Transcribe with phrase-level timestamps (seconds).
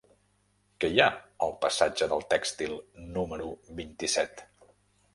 [0.83, 1.07] Què hi ha
[1.49, 2.75] al passatge del Tèxtil
[3.13, 3.55] número
[3.85, 4.47] vint-i-set?